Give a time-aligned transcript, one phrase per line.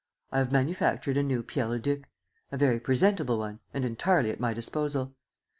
[0.31, 2.09] I have manufactured a new Pierre Leduc,
[2.51, 5.13] a very presentable one and entirely at my disposal.